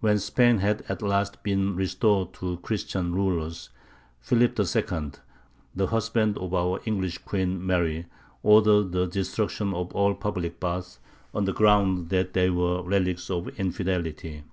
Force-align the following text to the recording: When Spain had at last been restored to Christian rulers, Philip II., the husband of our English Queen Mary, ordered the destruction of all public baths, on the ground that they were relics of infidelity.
When 0.00 0.18
Spain 0.18 0.58
had 0.58 0.82
at 0.90 1.00
last 1.00 1.42
been 1.42 1.74
restored 1.74 2.34
to 2.34 2.58
Christian 2.58 3.14
rulers, 3.14 3.70
Philip 4.20 4.60
II., 4.60 5.12
the 5.74 5.86
husband 5.86 6.36
of 6.36 6.52
our 6.52 6.82
English 6.84 7.16
Queen 7.16 7.64
Mary, 7.66 8.04
ordered 8.42 8.92
the 8.92 9.06
destruction 9.06 9.72
of 9.72 9.90
all 9.94 10.12
public 10.14 10.60
baths, 10.60 10.98
on 11.32 11.46
the 11.46 11.54
ground 11.54 12.10
that 12.10 12.34
they 12.34 12.50
were 12.50 12.82
relics 12.82 13.30
of 13.30 13.48
infidelity. 13.58 14.44